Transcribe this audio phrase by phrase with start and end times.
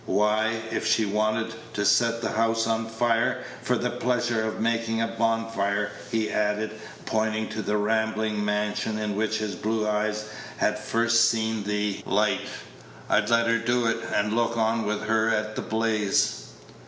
[0.07, 4.99] Why, if she wanted to set that house on fire, for the pleasure of making
[4.99, 6.71] a bonfire," he added,
[7.05, 10.25] pointing to the rambling mansion in which his blue eyes
[10.57, 12.41] had first seen the light,
[13.11, 16.45] "I'd let her do it, and look on with her at the blaze."